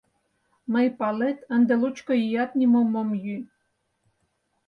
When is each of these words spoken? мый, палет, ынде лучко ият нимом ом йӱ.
мый, 0.73 0.87
палет, 0.99 1.37
ынде 1.55 1.73
лучко 1.81 2.13
ият 2.27 2.51
нимом 2.59 2.89
ом 3.01 3.09
йӱ. 3.23 3.37